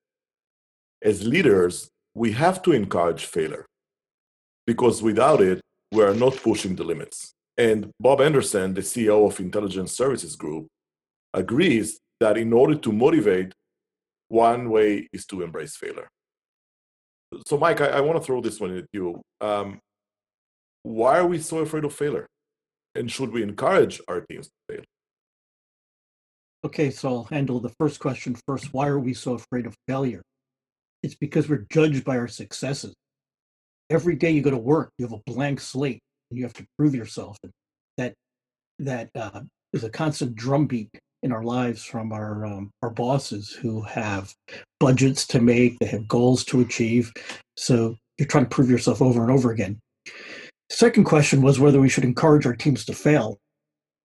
As 1.01 1.25
leaders, 1.25 1.89
we 2.13 2.33
have 2.33 2.61
to 2.63 2.73
encourage 2.73 3.27
failure 3.27 3.67
because 4.67 5.01
without 5.01 5.41
it, 5.41 5.61
we 5.93 6.03
are 6.03 6.15
not 6.15 6.35
pushing 6.43 6.75
the 6.75 6.83
limits. 6.83 7.37
And 7.59 7.91
Bob 8.01 8.21
Anderson, 8.21 8.73
the 8.73 8.81
CEO 8.81 9.27
of 9.27 9.41
Intelligence 9.41 9.93
Services 9.97 10.37
Group, 10.37 10.69
agrees 11.35 11.99
that 12.21 12.39
in 12.39 12.53
order 12.53 12.77
to 12.77 12.93
motivate, 12.93 13.53
one 14.29 14.71
way 14.71 15.09
is 15.13 15.27
to 15.27 15.43
embrace 15.43 15.77
failure. 15.77 16.09
So, 17.47 17.59
Mike, 17.59 17.81
I, 17.81 17.89
I 17.89 18.01
want 18.01 18.19
to 18.19 18.25
throw 18.25 18.41
this 18.41 18.61
one 18.61 18.77
at 18.77 18.87
you. 18.93 19.21
Um, 19.41 19.81
why 20.83 21.19
are 21.19 21.27
we 21.27 21.39
so 21.39 21.59
afraid 21.59 21.85
of 21.85 21.93
failure? 21.93 22.27
and 22.99 23.11
should 23.11 23.33
we 23.33 23.43
encourage 23.43 24.01
our 24.09 24.21
teams 24.23 24.49
to 24.49 24.53
fail? 24.69 24.85
Okay, 26.65 26.91
so 26.91 27.09
I'll 27.09 27.25
handle 27.25 27.61
the 27.61 27.73
first 27.79 28.01
question 28.01 28.37
first. 28.47 28.75
Why 28.75 28.89
are 28.89 28.99
we 28.99 29.15
so 29.15 29.35
afraid 29.35 29.67
of 29.67 29.75
failure? 29.87 30.23
It's 31.03 31.15
because 31.15 31.49
we're 31.49 31.67
judged 31.71 32.05
by 32.05 32.19
our 32.19 32.27
successes. 32.27 32.95
Every 33.91 34.17
day 34.17 34.33
you 34.33 34.43
go 34.43 34.51
to 34.51 34.59
work, 34.59 34.91
you 34.99 35.07
have 35.07 35.13
a 35.13 35.33
blank 35.33 35.61
slate, 35.61 36.01
and 36.31 36.39
you 36.39 36.45
have 36.45 36.55
to 36.55 36.67
prove 36.79 36.95
yourself. 36.95 37.37
And 37.43 37.53
that 37.97 38.15
that 38.79 39.11
uh, 39.15 39.41
is 39.73 39.85
a 39.85 39.91
constant 39.91 40.35
drumbeat 40.35 40.91
in 41.23 41.33
our 41.33 41.43
lives 41.43 41.85
from 41.85 42.13
our 42.13 42.47
um, 42.47 42.71
our 42.83 42.91
bosses 42.91 43.51
who 43.51 43.83
have 43.83 44.33
budgets 44.81 45.27
to 45.29 45.41
make, 45.41 45.79
they 45.79 45.87
have 45.87 46.09
goals 46.09 46.45
to 46.45 46.61
achieve. 46.61 47.13
So 47.57 47.97
you're 48.19 48.29
trying 48.29 48.45
to 48.45 48.51
prove 48.51 48.71
yourself 48.71 49.03
over 49.03 49.23
and 49.23 49.31
over 49.31 49.51
again. 49.51 49.79
Second 50.71 51.05
question 51.05 51.43
was 51.43 51.59
whether 51.59 51.81
we 51.81 51.89
should 51.89 52.05
encourage 52.05 52.47
our 52.47 52.55
teams 52.55 52.85
to 52.87 52.93
fail. 52.93 53.39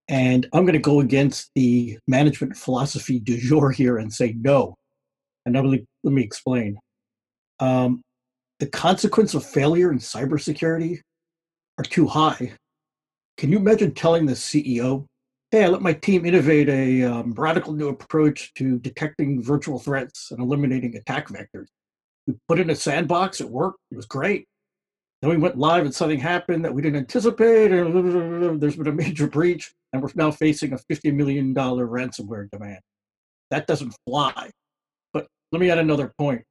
And 0.07 0.47
I'm 0.53 0.63
going 0.63 0.73
to 0.73 0.79
go 0.79 0.99
against 0.99 1.49
the 1.55 1.97
management 2.07 2.57
philosophy 2.57 3.19
du 3.19 3.37
jour 3.37 3.71
here 3.71 3.97
and 3.97 4.11
say 4.11 4.35
no. 4.37 4.75
And 5.45 5.55
let 5.55 5.65
me, 5.65 5.85
let 6.03 6.13
me 6.13 6.23
explain. 6.23 6.77
Um, 7.59 8.01
the 8.59 8.67
consequence 8.67 9.33
of 9.33 9.45
failure 9.45 9.91
in 9.91 9.99
cybersecurity 9.99 10.99
are 11.77 11.83
too 11.83 12.07
high. 12.07 12.53
Can 13.37 13.51
you 13.51 13.57
imagine 13.57 13.93
telling 13.93 14.25
the 14.25 14.33
CEO, 14.33 15.05
hey, 15.51 15.63
I 15.63 15.67
let 15.67 15.81
my 15.81 15.93
team 15.93 16.25
innovate 16.25 16.69
a 16.69 17.03
um, 17.03 17.33
radical 17.33 17.73
new 17.73 17.89
approach 17.89 18.53
to 18.55 18.79
detecting 18.79 19.41
virtual 19.41 19.79
threats 19.79 20.31
and 20.31 20.39
eliminating 20.39 20.95
attack 20.95 21.29
vectors? 21.29 21.67
We 22.27 22.35
put 22.47 22.59
in 22.59 22.69
a 22.69 22.75
sandbox, 22.75 23.41
it 23.41 23.49
worked, 23.49 23.79
it 23.91 23.95
was 23.95 24.05
great. 24.05 24.45
Then 25.21 25.31
we 25.31 25.37
went 25.37 25.57
live 25.57 25.85
and 25.85 25.95
something 25.95 26.19
happened 26.19 26.65
that 26.65 26.73
we 26.73 26.81
didn't 26.81 26.97
anticipate, 26.97 27.71
and 27.71 28.61
there's 28.61 28.75
been 28.75 28.87
a 28.87 28.91
major 28.91 29.27
breach, 29.27 29.73
and 29.91 30.01
we're 30.01 30.09
now 30.15 30.31
facing 30.31 30.73
a 30.73 30.77
$50 30.77 31.13
million 31.13 31.53
ransomware 31.53 32.49
demand. 32.51 32.79
That 33.49 33.67
doesn't 33.67 33.95
fly. 34.05 34.51
But 35.13 35.27
let 35.51 35.59
me 35.59 35.69
add 35.69 35.77
another 35.77 36.13
point. 36.17 36.43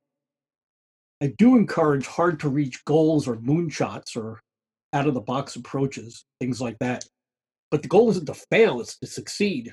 I 1.23 1.35
do 1.39 1.57
encourage 1.57 2.07
hard 2.07 2.41
to 2.41 2.49
reach 2.49 2.85
goals 2.85 3.29
or 3.29 3.37
moonshots 3.37 4.17
or 4.17 4.41
out 4.93 5.07
of 5.07 5.15
the 5.15 5.21
box 5.21 5.57
approaches, 5.57 6.25
things 6.41 6.61
like 6.61 6.79
that. 6.81 7.05
But 7.71 7.83
the 7.83 7.89
goal 7.89 8.11
isn't 8.11 8.27
to 8.27 8.35
fail, 8.35 8.81
it's 8.81 8.99
to 8.99 9.07
succeed. 9.07 9.73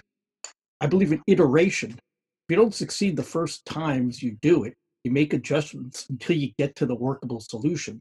I 0.81 0.87
believe 0.87 1.11
in 1.11 1.21
iteration. 1.27 1.91
If 1.91 1.99
you 2.49 2.55
don't 2.55 2.73
succeed 2.73 3.15
the 3.15 3.23
first 3.23 3.65
times 3.65 4.23
you 4.23 4.37
do 4.41 4.63
it, 4.63 4.73
you 5.03 5.11
make 5.11 5.33
adjustments 5.33 6.07
until 6.09 6.35
you 6.37 6.51
get 6.57 6.75
to 6.77 6.85
the 6.85 6.95
workable 6.95 7.39
solution. 7.39 7.99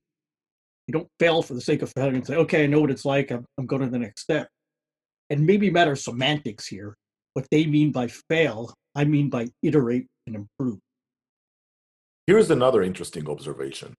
You 0.87 0.92
don't 0.92 1.08
fail 1.18 1.42
for 1.42 1.54
the 1.54 1.60
sake 1.60 1.82
of 1.82 1.92
failing 1.92 2.16
and 2.16 2.26
say, 2.26 2.37
okay, 2.37 2.64
I 2.64 2.66
know 2.66 2.80
what 2.80 2.90
it's 2.90 3.04
like. 3.04 3.30
I'm, 3.30 3.44
I'm 3.58 3.66
going 3.66 3.82
to 3.82 3.88
the 3.88 3.98
next 3.98 4.22
step. 4.22 4.48
And 5.30 5.46
maybe 5.46 5.70
matter 5.70 5.96
semantics 5.96 6.66
here. 6.66 6.96
What 7.34 7.46
they 7.50 7.66
mean 7.66 7.92
by 7.92 8.06
fail, 8.06 8.72
I 8.94 9.04
mean 9.04 9.28
by 9.28 9.48
iterate 9.62 10.06
and 10.26 10.34
improve. 10.37 10.78
Here's 12.26 12.50
another 12.50 12.82
interesting 12.82 13.28
observation. 13.28 13.94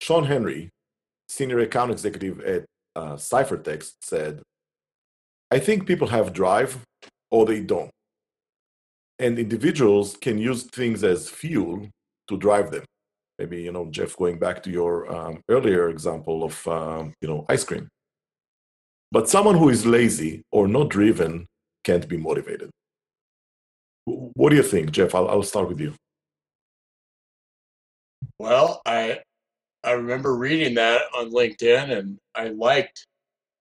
Sean 0.00 0.24
Henry, 0.24 0.70
senior 1.36 1.60
account 1.60 1.90
executive 1.90 2.36
at 2.54 2.62
uh, 3.00 3.14
Ciphertext, 3.30 3.92
said, 4.02 4.34
I 5.56 5.58
think 5.66 5.86
people 5.86 6.08
have 6.16 6.32
drive 6.42 6.72
or 7.34 7.42
they 7.46 7.60
don't. 7.72 7.90
and 9.18 9.38
individuals 9.38 10.16
can 10.16 10.36
use 10.38 10.64
things 10.64 11.04
as 11.04 11.28
fuel 11.28 11.88
to 12.28 12.36
drive 12.36 12.70
them. 12.70 12.84
Maybe 13.38 13.62
you 13.62 13.72
know, 13.72 13.86
Jeff, 13.90 14.16
going 14.16 14.38
back 14.38 14.62
to 14.64 14.70
your 14.70 14.94
um, 15.14 15.40
earlier 15.48 15.88
example 15.88 16.44
of 16.44 16.54
um, 16.68 17.14
you 17.20 17.28
know 17.28 17.44
ice 17.48 17.64
cream. 17.64 17.88
But 19.10 19.28
someone 19.28 19.56
who 19.56 19.68
is 19.68 19.84
lazy 19.86 20.42
or 20.50 20.66
not 20.68 20.88
driven 20.90 21.46
can't 21.84 22.08
be 22.08 22.16
motivated. 22.16 22.70
What 24.04 24.50
do 24.50 24.56
you 24.56 24.62
think, 24.62 24.90
Jeff? 24.90 25.14
I'll, 25.14 25.28
I'll 25.28 25.42
start 25.42 25.68
with 25.68 25.80
you. 25.80 25.94
Well, 28.38 28.80
I 28.86 29.20
I 29.84 29.92
remember 29.92 30.36
reading 30.36 30.74
that 30.74 31.02
on 31.16 31.32
LinkedIn 31.32 31.98
and 31.98 32.18
I 32.34 32.48
liked 32.48 33.06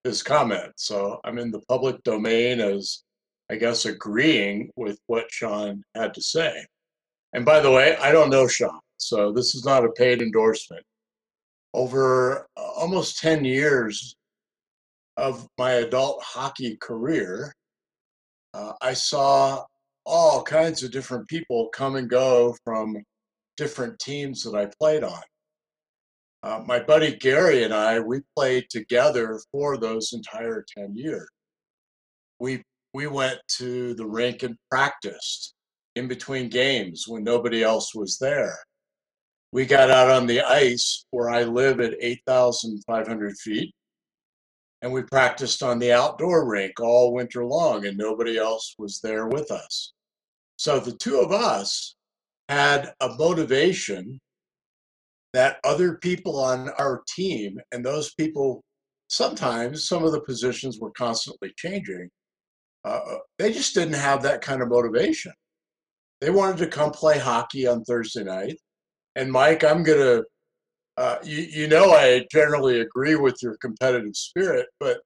his 0.04 0.22
comment. 0.22 0.74
So 0.76 1.20
I'm 1.24 1.40
in 1.40 1.52
the 1.52 1.62
public 1.68 2.04
domain 2.04 2.60
as 2.60 3.04
I 3.50 3.56
guess 3.56 3.86
agreeing 3.86 4.70
with 4.76 5.00
what 5.08 5.32
Sean 5.32 5.84
had 5.96 6.14
to 6.14 6.22
say. 6.22 6.66
And 7.34 7.44
by 7.44 7.60
the 7.60 7.72
way, 7.72 7.96
I 7.98 8.12
don't 8.12 8.30
know 8.30 8.48
Sean, 8.48 8.80
so 8.98 9.32
this 9.32 9.56
is 9.56 9.66
not 9.66 9.86
a 9.86 9.92
paid 9.92 10.22
endorsement. 10.22 10.84
Over 11.74 12.48
almost 12.56 13.20
10 13.20 13.46
years 13.46 14.16
of 15.18 15.48
my 15.58 15.72
adult 15.72 16.22
hockey 16.24 16.78
career, 16.78 17.54
uh, 18.54 18.74
I 18.82 18.94
saw 18.94 19.64
all 20.06 20.44
kinds 20.44 20.84
of 20.84 20.92
different 20.92 21.28
people 21.28 21.70
come 21.74 21.96
and 21.96 22.10
go 22.10 22.56
from 22.64 22.98
different 23.58 24.00
teams 24.00 24.44
that 24.44 24.56
I 24.56 24.70
played 24.80 25.04
on. 25.04 25.22
Uh, 26.44 26.64
my 26.66 26.80
buddy 26.80 27.16
Gary 27.16 27.64
and 27.64 27.74
I, 27.74 28.00
we 28.00 28.22
played 28.36 28.66
together 28.70 29.40
for 29.52 29.78
those 29.78 30.14
entire 30.14 30.66
10 30.78 30.96
years. 30.96 31.30
We, 32.40 32.64
we 32.94 33.08
went 33.08 33.40
to 33.58 33.94
the 33.94 34.08
rink 34.08 34.42
and 34.44 34.58
practiced 34.70 35.54
in 35.96 36.08
between 36.08 36.50
games 36.50 37.06
when 37.08 37.24
nobody 37.24 37.64
else 37.64 37.94
was 37.94 38.18
there. 38.18 38.58
We 39.52 39.66
got 39.66 39.92
out 39.92 40.10
on 40.10 40.26
the 40.26 40.42
ice 40.42 41.06
where 41.12 41.30
I 41.30 41.44
live 41.44 41.80
at 41.80 41.94
8,500 42.00 43.38
feet 43.38 43.74
and 44.82 44.92
we 44.92 45.04
practiced 45.04 45.62
on 45.62 45.78
the 45.78 45.92
outdoor 45.92 46.50
rink 46.50 46.80
all 46.80 47.14
winter 47.14 47.46
long 47.46 47.86
and 47.86 47.98
nobody 47.98 48.38
else 48.38 48.74
was 48.80 49.00
there 49.02 49.28
with 49.28 49.52
us. 49.52 49.94
So 50.58 50.80
the 50.80 50.94
two 50.94 51.20
of 51.20 51.32
us 51.32 51.96
had 52.50 52.94
a 53.00 53.10
motivation 53.10 54.20
that 55.34 55.58
other 55.64 55.98
people 55.98 56.40
on 56.40 56.70
our 56.78 57.04
team, 57.08 57.60
and 57.72 57.86
those 57.86 58.14
people, 58.16 58.64
sometimes 59.08 59.88
some 59.88 60.04
of 60.04 60.12
the 60.12 60.22
positions 60.22 60.80
were 60.80 60.92
constantly 60.92 61.54
changing, 61.58 62.10
uh, 62.84 63.00
uh, 63.10 63.18
they 63.38 63.54
just 63.54 63.74
didn't 63.74 63.94
have 63.94 64.22
that 64.24 64.42
kind 64.42 64.62
of 64.62 64.70
motivation. 64.70 65.32
They 66.20 66.30
wanted 66.30 66.58
to 66.58 66.68
come 66.68 66.92
play 66.92 67.18
hockey 67.18 67.68
on 67.68 67.84
Thursday 67.84 68.24
night. 68.24 68.58
And 69.16 69.32
Mike, 69.32 69.64
I'm 69.64 69.84
to, 70.00 70.26
uh, 70.98 71.18
you, 71.24 71.38
you 71.38 71.68
know, 71.68 71.92
I 71.92 72.26
generally 72.32 72.82
agree 72.82 73.16
with 73.16 73.38
your 73.42 73.58
competitive 73.62 74.16
spirit, 74.16 74.68
but 74.80 75.00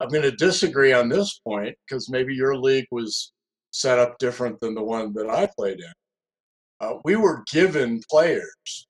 I'm 0.00 0.08
to 0.22 0.32
disagree 0.32 0.92
on 0.92 1.08
this 1.08 1.38
point 1.38 1.74
because 1.86 2.10
maybe 2.10 2.34
your 2.34 2.56
league 2.56 2.86
was 2.90 3.32
set 3.70 3.98
up 3.98 4.18
different 4.18 4.60
than 4.60 4.74
the 4.74 4.82
one 4.82 5.12
that 5.14 5.28
I 5.28 5.48
played 5.56 5.78
in. 5.78 5.92
Uh, 6.80 6.94
we 7.04 7.16
were 7.16 7.44
given 7.50 8.00
players 8.10 8.86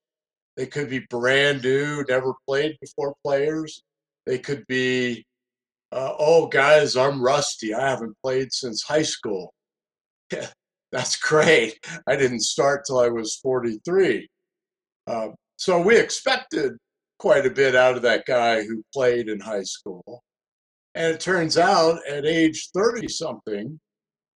they 0.56 0.66
could 0.66 0.88
be 0.88 1.00
brand 1.10 1.62
new, 1.62 2.04
never 2.08 2.32
played 2.46 2.76
before 2.80 3.14
players. 3.25 3.82
They 4.25 4.38
could 4.38 4.64
be, 4.66 5.25
uh, 5.92 6.14
oh, 6.18 6.46
guys, 6.46 6.96
I'm 6.96 7.22
rusty. 7.22 7.75
I 7.75 7.88
haven't 7.88 8.16
played 8.22 8.52
since 8.52 8.82
high 8.82 9.02
school. 9.02 9.52
That's 10.92 11.16
great. 11.16 11.78
I 12.06 12.16
didn't 12.16 12.40
start 12.40 12.84
till 12.86 13.00
I 13.00 13.08
was 13.08 13.36
43. 13.36 14.28
Uh, 15.06 15.28
so 15.56 15.80
we 15.80 15.99
expected 15.99 16.73
quite 17.19 17.47
a 17.47 17.50
bit 17.50 17.75
out 17.75 17.97
of 17.97 18.02
that 18.02 18.25
guy 18.26 18.62
who 18.62 18.82
played 18.92 19.28
in 19.28 19.40
high 19.40 19.62
school. 19.62 20.23
And 20.95 21.14
it 21.14 21.21
turns 21.21 21.58
out 21.58 21.99
at 22.08 22.25
age 22.25 22.71
30 22.75 23.08
something, 23.08 23.78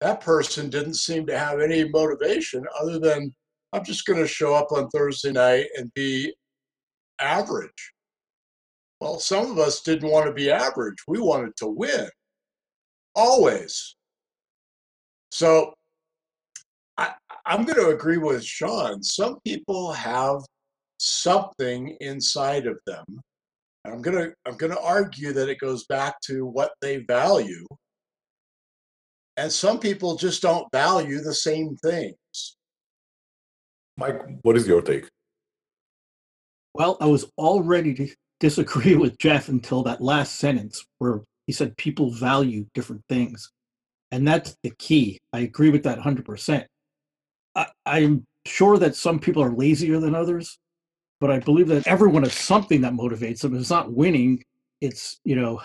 that 0.01 0.21
person 0.21 0.71
didn't 0.71 0.95
seem 0.95 1.27
to 1.27 1.39
have 1.39 1.61
any 1.61 1.89
motivation 1.89 2.65
other 2.81 2.99
than 2.99 3.35
I'm 3.73 3.85
just 3.85 4.07
going 4.07 4.19
to 4.19 4.27
show 4.27 4.55
up 4.55 4.73
on 4.73 4.89
Thursday 4.89 5.33
night 5.33 5.67
and 5.77 5.93
be 5.95 6.35
average. 7.21 7.93
Well, 9.01 9.19
some 9.19 9.51
of 9.51 9.59
us 9.59 9.81
didn't 9.81 10.11
want 10.11 10.27
to 10.27 10.33
be 10.33 10.51
average. 10.51 10.99
We 11.09 11.21
wanted 11.21 11.57
to 11.59 11.69
win, 11.69 12.09
always. 13.15 13.97
So 15.31 15.73
I, 16.99 17.15
I'm 17.47 17.65
going 17.65 17.79
to 17.79 17.95
agree 17.95 18.19
with 18.19 18.45
Sean. 18.45 19.03
Some 19.03 19.39
people 19.47 19.93
have 19.93 20.41
something 20.99 21.97
inside 22.01 22.67
of 22.67 22.79
them. 22.87 23.05
And 23.85 23.95
I'm 23.95 24.03
going 24.03 24.19
to 24.19 24.35
I'm 24.47 24.57
going 24.59 24.73
to 24.73 24.83
argue 24.83 25.33
that 25.33 25.49
it 25.49 25.59
goes 25.59 25.87
back 25.87 26.21
to 26.25 26.45
what 26.45 26.73
they 26.83 26.99
value. 26.99 27.67
And 29.39 29.51
some 29.51 29.79
people 29.79 30.17
just 30.17 30.43
don't 30.43 30.71
value 30.73 31.23
the 31.23 31.33
same 31.33 31.77
things. 31.77 32.17
Mike, 34.01 34.23
what 34.41 34.57
is 34.57 34.67
your 34.67 34.81
take? 34.81 35.07
Well, 36.73 36.97
I 37.03 37.07
was 37.07 37.27
all 37.37 37.63
ready 37.63 37.93
to 37.95 38.09
disagree 38.41 38.95
with 39.03 39.19
Jeff 39.19 39.51
until 39.51 39.83
that 39.83 40.01
last 40.01 40.37
sentence 40.37 40.83
where 40.99 41.21
he 41.47 41.53
said 41.53 41.77
people 41.77 42.11
value 42.11 42.65
different 42.73 43.03
things. 43.11 43.51
And 44.11 44.27
that's 44.27 44.57
the 44.63 44.73
key. 44.79 45.19
I 45.35 45.41
agree 45.41 45.69
with 45.69 45.83
that 45.83 45.99
100%. 45.99 46.65
I, 47.55 47.67
I'm 47.85 48.25
sure 48.47 48.79
that 48.79 48.97
some 48.97 49.19
people 49.19 49.43
are 49.43 49.53
lazier 49.53 50.01
than 50.01 50.15
others, 50.15 50.57
but 51.21 51.31
I 51.31 51.39
believe 51.39 51.69
that 51.69 51.87
everyone 51.87 52.23
has 52.23 52.33
something 52.33 52.81
that 52.81 52.95
motivates 52.95 53.43
them. 53.43 53.55
It's 53.55 53.69
not 53.69 53.93
winning, 53.93 54.43
it's, 54.81 55.21
you 55.25 55.37
know, 55.37 55.61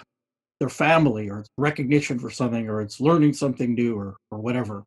their 0.60 0.69
family 0.69 1.30
or 1.30 1.45
recognition 1.58 2.19
for 2.19 2.30
something 2.30 2.67
or 2.67 2.82
it's 2.82 3.00
learning 3.00 3.32
something 3.32 3.74
new 3.74 3.98
or, 3.98 4.17
or 4.30 4.39
whatever 4.39 4.84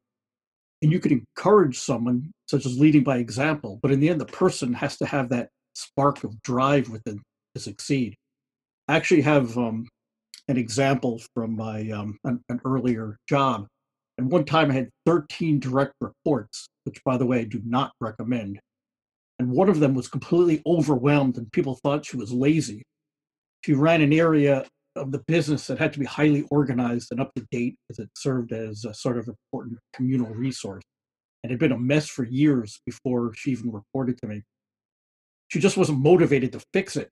and 0.82 0.92
you 0.92 1.00
can 1.00 1.12
encourage 1.12 1.78
someone 1.78 2.30
such 2.46 2.64
as 2.66 2.78
leading 2.78 3.02
by 3.02 3.18
example 3.18 3.78
but 3.82 3.90
in 3.90 4.00
the 4.00 4.08
end 4.08 4.20
the 4.20 4.26
person 4.26 4.72
has 4.72 4.96
to 4.96 5.06
have 5.06 5.28
that 5.28 5.48
spark 5.74 6.24
of 6.24 6.40
drive 6.42 6.88
within 6.90 7.20
to 7.54 7.60
succeed. 7.60 8.14
I 8.88 8.96
actually 8.96 9.22
have 9.22 9.56
um, 9.56 9.86
an 10.48 10.56
example 10.56 11.20
from 11.34 11.56
my 11.56 11.90
um, 11.90 12.18
an, 12.24 12.40
an, 12.48 12.60
earlier 12.64 13.16
job. 13.28 13.66
And 14.16 14.30
one 14.30 14.44
time 14.44 14.70
i 14.70 14.74
had 14.74 14.90
13 15.06 15.60
direct 15.60 15.92
reports 16.00 16.68
which 16.84 17.02
by 17.04 17.16
the 17.16 17.26
way 17.26 17.40
i 17.40 17.44
do 17.44 17.60
not 17.64 17.92
recommend. 18.00 18.58
And 19.38 19.50
one 19.50 19.68
of 19.68 19.78
them 19.78 19.94
was 19.94 20.08
completely 20.08 20.62
overwhelmed 20.66 21.36
and 21.36 21.50
people 21.52 21.76
thought 21.76 22.06
she 22.06 22.16
was 22.16 22.32
lazy. 22.32 22.82
She 23.64 23.74
ran 23.74 24.02
an 24.02 24.12
area 24.12 24.64
of 24.96 25.12
the 25.12 25.22
business 25.26 25.66
that 25.66 25.78
had 25.78 25.92
to 25.92 25.98
be 25.98 26.04
highly 26.04 26.42
organized 26.50 27.08
and 27.10 27.20
up 27.20 27.32
to 27.34 27.46
date 27.50 27.76
as 27.90 27.98
it 27.98 28.08
served 28.16 28.52
as 28.52 28.84
a 28.84 28.94
sort 28.94 29.18
of 29.18 29.28
important 29.28 29.78
communal 29.94 30.28
resource. 30.34 30.82
And 31.42 31.50
it 31.50 31.54
had 31.54 31.60
been 31.60 31.72
a 31.72 31.78
mess 31.78 32.08
for 32.08 32.24
years 32.24 32.80
before 32.84 33.32
she 33.34 33.52
even 33.52 33.70
reported 33.70 34.18
to 34.18 34.26
me. 34.26 34.42
She 35.48 35.60
just 35.60 35.76
wasn't 35.76 36.00
motivated 36.00 36.52
to 36.52 36.60
fix 36.72 36.96
it. 36.96 37.10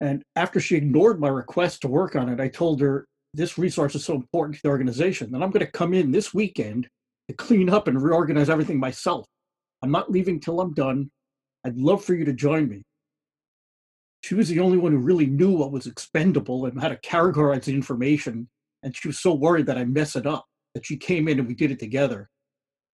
And 0.00 0.22
after 0.36 0.60
she 0.60 0.76
ignored 0.76 1.20
my 1.20 1.28
request 1.28 1.82
to 1.82 1.88
work 1.88 2.16
on 2.16 2.28
it, 2.28 2.40
I 2.40 2.48
told 2.48 2.80
her 2.80 3.06
this 3.34 3.58
resource 3.58 3.94
is 3.94 4.04
so 4.04 4.14
important 4.14 4.56
to 4.56 4.62
the 4.62 4.68
organization 4.68 5.30
that 5.32 5.42
I'm 5.42 5.50
going 5.50 5.64
to 5.64 5.70
come 5.70 5.92
in 5.92 6.10
this 6.10 6.32
weekend 6.32 6.88
to 7.28 7.34
clean 7.34 7.68
up 7.68 7.88
and 7.88 8.00
reorganize 8.00 8.48
everything 8.48 8.78
myself. 8.78 9.26
I'm 9.82 9.90
not 9.90 10.10
leaving 10.10 10.40
till 10.40 10.60
I'm 10.60 10.72
done. 10.72 11.10
I'd 11.64 11.76
love 11.76 12.04
for 12.04 12.14
you 12.14 12.24
to 12.24 12.32
join 12.32 12.68
me 12.68 12.82
she 14.22 14.34
was 14.34 14.48
the 14.48 14.60
only 14.60 14.78
one 14.78 14.92
who 14.92 14.98
really 14.98 15.26
knew 15.26 15.52
what 15.52 15.72
was 15.72 15.86
expendable 15.86 16.66
and 16.66 16.80
how 16.80 16.88
to 16.88 16.96
categorize 16.96 17.64
the 17.64 17.74
information. 17.74 18.48
And 18.82 18.96
she 18.96 19.08
was 19.08 19.20
so 19.20 19.34
worried 19.34 19.66
that 19.66 19.78
I 19.78 19.84
mess 19.84 20.16
it 20.16 20.26
up 20.26 20.44
that 20.74 20.86
she 20.86 20.96
came 20.96 21.28
in 21.28 21.38
and 21.38 21.48
we 21.48 21.54
did 21.54 21.70
it 21.70 21.78
together. 21.78 22.28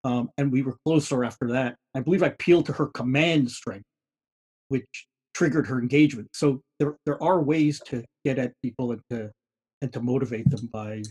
Um, 0.03 0.29
and 0.37 0.51
we 0.51 0.63
were 0.63 0.77
closer 0.85 1.23
after 1.23 1.47
that. 1.49 1.75
I 1.95 1.99
believe 1.99 2.23
I 2.23 2.27
appealed 2.27 2.65
to 2.67 2.73
her 2.73 2.87
command 2.87 3.51
strength, 3.51 3.85
which 4.69 5.07
triggered 5.33 5.67
her 5.67 5.79
engagement. 5.79 6.29
So 6.33 6.61
there 6.79 6.97
there 7.05 7.21
are 7.23 7.41
ways 7.41 7.79
to 7.87 8.03
get 8.25 8.39
at 8.39 8.53
people 8.63 8.91
and 8.91 9.01
to 9.11 9.31
and 9.81 9.93
to 9.93 10.01
motivate 10.01 10.49
them 10.49 10.69
by, 10.73 11.03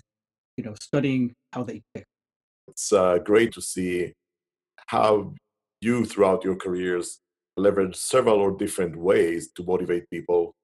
you 0.57 0.65
know, 0.65 0.75
studying 0.81 1.35
how 1.53 1.63
they 1.63 1.83
pick. 1.95 2.05
It's 2.69 2.93
uh, 2.93 3.19
great 3.19 3.53
to 3.53 3.63
see 3.63 4.13
how 4.87 5.35
you 5.81 6.05
throughout 6.05 6.45
your 6.45 6.57
careers 6.57 7.21
leverage 7.63 7.97
several 7.97 8.39
or 8.39 8.53
different 8.53 8.97
ways 8.97 9.51
to 9.57 9.65
motivate 9.65 10.11
people 10.11 10.55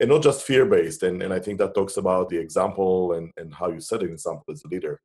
and 0.00 0.10
not 0.10 0.22
just 0.22 0.44
fear 0.44 0.66
based. 0.66 1.02
And, 1.02 1.22
and 1.22 1.32
I 1.32 1.38
think 1.38 1.58
that 1.58 1.74
talks 1.74 1.96
about 1.96 2.28
the 2.28 2.38
example 2.38 3.12
and, 3.12 3.30
and 3.36 3.54
how 3.54 3.68
you 3.70 3.80
set 3.80 4.02
an 4.02 4.10
example 4.10 4.52
as 4.52 4.62
a 4.64 4.68
leader. 4.68 5.00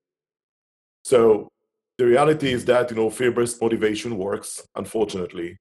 So 1.03 1.49
the 1.97 2.05
reality 2.05 2.51
is 2.51 2.65
that, 2.65 2.89
you 2.89 2.97
know, 2.97 3.09
fear 3.09 3.31
based 3.31 3.61
motivation 3.61 4.17
works, 4.17 4.65
unfortunately. 4.75 5.57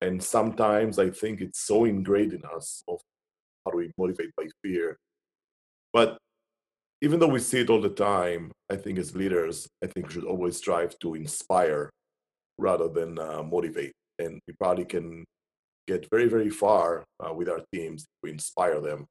And 0.00 0.22
sometimes 0.22 0.98
I 0.98 1.10
think 1.10 1.40
it's 1.40 1.60
so 1.60 1.84
ingrained 1.84 2.32
in 2.32 2.42
us 2.54 2.82
of 2.86 3.00
how 3.64 3.72
do 3.72 3.78
we 3.78 3.92
motivate 3.98 4.30
by 4.36 4.46
fear. 4.62 4.98
But 5.92 6.18
even 7.02 7.18
though 7.18 7.28
we 7.28 7.40
see 7.40 7.60
it 7.60 7.70
all 7.70 7.80
the 7.80 7.90
time, 7.90 8.52
I 8.70 8.76
think 8.76 8.98
as 8.98 9.14
leaders, 9.14 9.68
I 9.82 9.86
think 9.86 10.06
we 10.06 10.12
should 10.14 10.24
always 10.24 10.56
strive 10.56 10.98
to 11.00 11.14
inspire 11.14 11.90
rather 12.58 12.88
than 12.88 13.18
uh, 13.18 13.42
motivate. 13.42 13.92
And 14.18 14.40
we 14.46 14.54
probably 14.54 14.84
can 14.84 15.24
get 15.86 16.08
very, 16.10 16.28
very 16.28 16.50
far 16.50 17.04
uh, 17.20 17.32
with 17.32 17.48
our 17.48 17.60
teams 17.72 18.02
if 18.02 18.08
we 18.22 18.30
inspire 18.30 18.80
them 18.80 19.06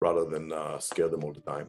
rather 0.00 0.24
than 0.24 0.52
uh, 0.52 0.78
scare 0.78 1.08
them 1.08 1.24
all 1.24 1.32
the 1.32 1.40
time. 1.40 1.68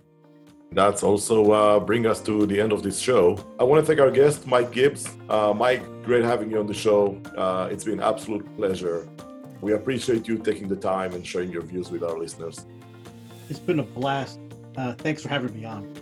That's 0.71 1.03
also 1.03 1.51
uh, 1.51 1.79
bring 1.79 2.05
us 2.05 2.21
to 2.23 2.45
the 2.45 2.59
end 2.59 2.73
of 2.73 2.83
this 2.83 2.99
show. 2.99 3.39
I 3.59 3.63
want 3.63 3.81
to 3.81 3.85
thank 3.85 3.99
our 3.99 4.11
guest, 4.11 4.45
Mike 4.45 4.71
Gips. 4.71 5.07
Uh, 5.29 5.53
Mike, 5.53 5.83
great 6.03 6.23
having 6.23 6.51
you 6.51 6.59
on 6.59 6.67
the 6.67 6.73
show. 6.73 7.21
Uh, 7.37 7.69
it's 7.71 7.83
been 7.83 7.99
an 7.99 8.03
absolute 8.03 8.45
pleasure. 8.57 9.07
We 9.61 9.73
appreciate 9.73 10.27
you 10.27 10.37
taking 10.37 10.67
the 10.67 10.75
time 10.75 11.13
and 11.13 11.25
sharing 11.25 11.49
your 11.49 11.61
views 11.61 11.89
with 11.89 12.03
our 12.03 12.17
listeners. 12.17 12.65
It's 13.49 13.59
been 13.59 13.79
a 13.79 13.83
blast. 13.83 14.39
Uh, 14.75 14.93
thanks 14.93 15.21
for 15.21 15.29
having 15.29 15.55
me 15.55 15.65
on. 15.65 15.93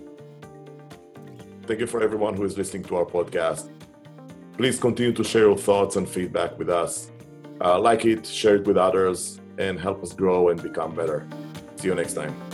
Thank 1.67 1.79
you 1.79 1.87
for 1.87 2.01
everyone 2.01 2.35
who 2.35 2.43
is 2.43 2.57
listening 2.57 2.83
to 2.85 2.95
our 2.95 3.05
podcast. 3.05 3.69
Please 4.57 4.79
continue 4.79 5.13
to 5.13 5.23
share 5.23 5.43
your 5.43 5.57
thoughts 5.57 5.95
and 5.95 6.07
feedback 6.07 6.57
with 6.59 6.69
us. 6.69 7.11
Uh, 7.59 7.79
like 7.79 8.05
it, 8.05 8.25
share 8.25 8.55
it 8.55 8.67
with 8.67 8.77
others, 8.77 9.39
and 9.57 9.79
help 9.79 10.03
us 10.03 10.13
grow 10.13 10.49
and 10.49 10.61
become 10.61 10.93
better. 10.95 11.27
See 11.75 11.87
you 11.87 11.95
next 11.95 12.13
time. 12.13 12.52